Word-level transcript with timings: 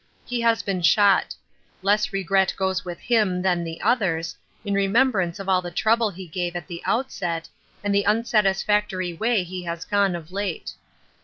He 0.25 0.41
has 0.41 0.63
been 0.63 0.81
shot; 0.81 1.35
less 1.83 2.11
regret 2.11 2.55
goes 2.57 2.83
with 2.83 2.97
him 3.01 3.43
than 3.43 3.63
the 3.63 3.79
others, 3.81 4.35
in 4.65 4.73
remembrance 4.73 5.37
of 5.37 5.47
all 5.47 5.61
the 5.61 5.69
trouble 5.69 6.09
he 6.09 6.25
gave 6.25 6.55
at 6.55 6.65
the 6.65 6.81
outset, 6.85 7.47
and 7.83 7.93
the 7.93 8.07
unsatisfactory 8.07 9.13
way 9.13 9.43
he 9.43 9.61
has 9.65 9.85
gone 9.85 10.15
of 10.15 10.31
late. 10.31 10.71